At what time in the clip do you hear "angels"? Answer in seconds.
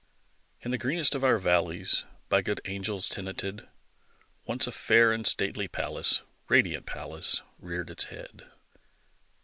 2.65-3.07